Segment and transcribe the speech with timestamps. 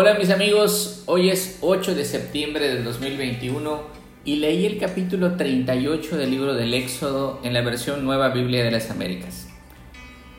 [0.00, 3.82] Hola mis amigos, hoy es 8 de septiembre del 2021
[4.24, 8.70] y leí el capítulo 38 del libro del Éxodo en la versión Nueva Biblia de
[8.70, 9.48] las Américas.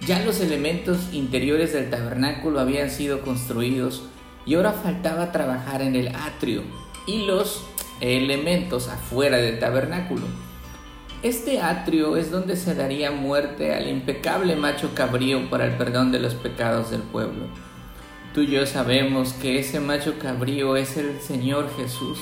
[0.07, 4.03] Ya los elementos interiores del tabernáculo habían sido construidos
[4.45, 6.61] y ahora faltaba trabajar en el atrio
[7.05, 7.65] y los
[7.99, 10.23] elementos afuera del tabernáculo.
[11.21, 16.19] Este atrio es donde se daría muerte al impecable macho cabrío para el perdón de
[16.19, 17.49] los pecados del pueblo.
[18.33, 22.19] Tú y yo sabemos que ese macho cabrío es el Señor Jesús,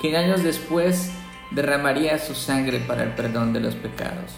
[0.00, 1.10] que años después
[1.50, 4.32] derramaría su sangre para el perdón de los pecados.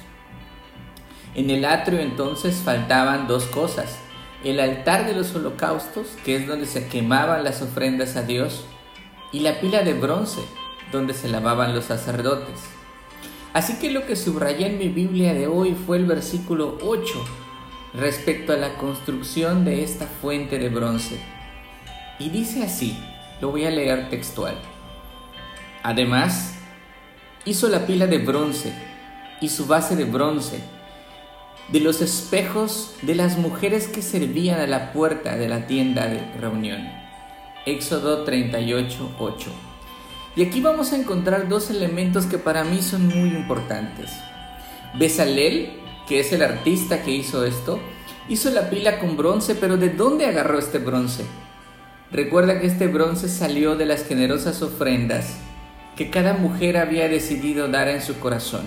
[1.34, 3.98] En el atrio entonces faltaban dos cosas.
[4.42, 8.64] El altar de los holocaustos, que es donde se quemaban las ofrendas a Dios,
[9.30, 10.40] y la pila de bronce,
[10.90, 12.60] donde se lavaban los sacerdotes.
[13.52, 17.24] Así que lo que subrayé en mi Biblia de hoy fue el versículo 8,
[17.94, 21.20] respecto a la construcción de esta fuente de bronce.
[22.18, 22.96] Y dice así,
[23.40, 24.54] lo voy a leer textual.
[25.82, 26.54] Además,
[27.44, 28.72] hizo la pila de bronce
[29.40, 30.60] y su base de bronce,
[31.68, 36.20] de los espejos de las mujeres que servían a la puerta de la tienda de
[36.38, 36.88] reunión.
[37.66, 39.50] Éxodo 38, 8.
[40.34, 44.10] Y aquí vamos a encontrar dos elementos que para mí son muy importantes.
[44.94, 47.80] Besalel que es el artista que hizo esto,
[48.28, 51.24] hizo la pila con bronce, pero ¿de dónde agarró este bronce?
[52.10, 55.38] Recuerda que este bronce salió de las generosas ofrendas
[55.96, 58.62] que cada mujer había decidido dar en su corazón,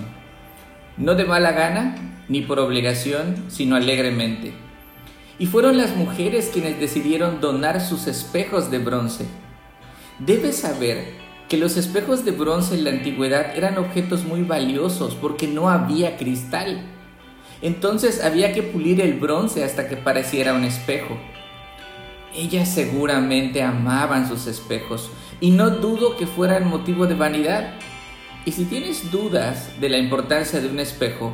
[0.97, 1.95] no de mala gana
[2.27, 4.53] ni por obligación, sino alegremente.
[5.37, 9.25] Y fueron las mujeres quienes decidieron donar sus espejos de bronce.
[10.19, 11.13] Debes saber
[11.49, 16.17] que los espejos de bronce en la antigüedad eran objetos muy valiosos porque no había
[16.17, 16.81] cristal.
[17.61, 21.17] Entonces había que pulir el bronce hasta que pareciera un espejo.
[22.35, 27.75] Ellas seguramente amaban sus espejos y no dudo que fueran motivo de vanidad.
[28.45, 31.31] Y si tienes dudas de la importancia de un espejo,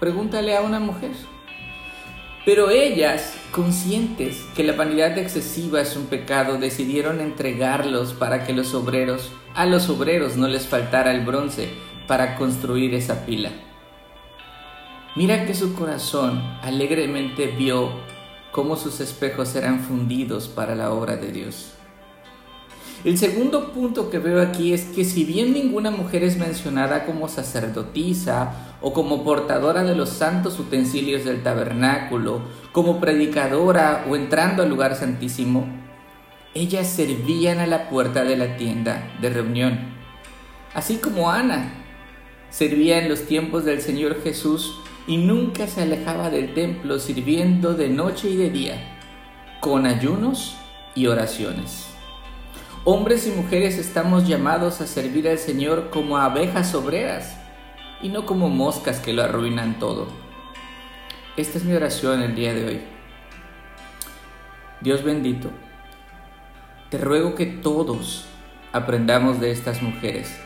[0.00, 1.12] pregúntale a una mujer.
[2.44, 8.72] Pero ellas, conscientes que la vanidad excesiva es un pecado, decidieron entregarlos para que los
[8.72, 11.68] obreros, a los obreros no les faltara el bronce
[12.06, 13.50] para construir esa pila.
[15.16, 17.90] Mira que su corazón alegremente vio
[18.52, 21.74] cómo sus espejos eran fundidos para la obra de Dios.
[23.04, 27.28] El segundo punto que veo aquí es que si bien ninguna mujer es mencionada como
[27.28, 32.42] sacerdotisa o como portadora de los santos utensilios del tabernáculo,
[32.72, 35.68] como predicadora o entrando al lugar santísimo,
[36.54, 39.78] ellas servían a la puerta de la tienda de reunión.
[40.74, 41.72] Así como Ana
[42.50, 47.88] servía en los tiempos del Señor Jesús y nunca se alejaba del templo sirviendo de
[47.88, 48.98] noche y de día,
[49.58, 50.54] con ayunos
[50.94, 51.88] y oraciones.
[52.84, 57.36] Hombres y mujeres estamos llamados a servir al Señor como abejas obreras
[58.02, 60.08] y no como moscas que lo arruinan todo.
[61.38, 62.80] Esta es mi oración el día de hoy.
[64.82, 65.48] Dios bendito,
[66.90, 68.26] te ruego que todos
[68.72, 70.38] aprendamos de estas mujeres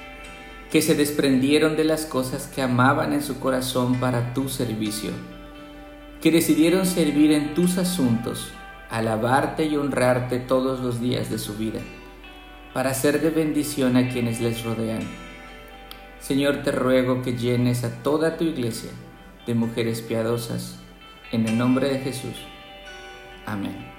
[0.72, 5.10] que se desprendieron de las cosas que amaban en su corazón para tu servicio,
[6.22, 8.50] que decidieron servir en tus asuntos,
[8.88, 11.80] alabarte y honrarte todos los días de su vida,
[12.72, 15.02] para ser de bendición a quienes les rodean.
[16.20, 18.92] Señor, te ruego que llenes a toda tu iglesia
[19.46, 20.78] de mujeres piadosas,
[21.32, 22.36] en el nombre de Jesús.
[23.44, 23.91] Amén.